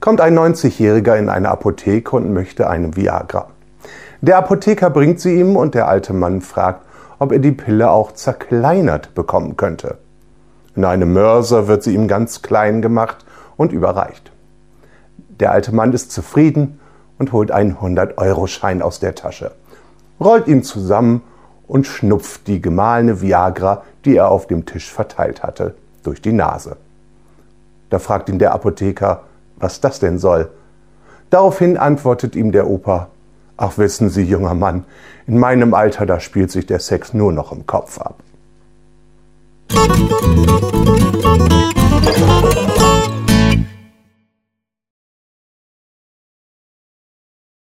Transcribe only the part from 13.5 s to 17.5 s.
und überreicht. Der alte Mann ist zufrieden und holt